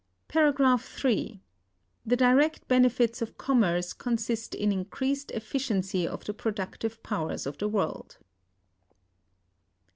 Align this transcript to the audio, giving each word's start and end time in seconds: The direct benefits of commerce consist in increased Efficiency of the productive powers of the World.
The 0.33 1.39
direct 2.15 2.67
benefits 2.67 3.21
of 3.21 3.37
commerce 3.37 3.93
consist 3.93 4.55
in 4.55 4.71
increased 4.71 5.29
Efficiency 5.29 6.07
of 6.07 6.25
the 6.25 6.33
productive 6.33 7.03
powers 7.03 7.45
of 7.45 7.59
the 7.59 7.67
World. 7.69 8.17